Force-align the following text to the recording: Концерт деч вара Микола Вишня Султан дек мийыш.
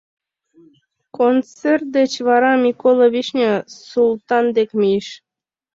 Концерт 1.17 1.85
деч 1.97 2.11
вара 2.27 2.51
Микола 2.63 3.07
Вишня 3.13 3.51
Султан 3.91 4.45
дек 4.57 4.69
мийыш. 4.79 5.07